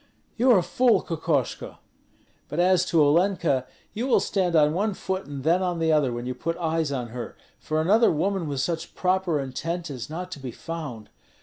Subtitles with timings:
[0.35, 1.77] "You are a fool, Kokoshko!
[2.49, 6.11] But as to Olenka you will stand on one foot and then on the other
[6.11, 10.31] when you put eyes on her, for another woman with such proper intent is not
[10.31, 11.11] to be found.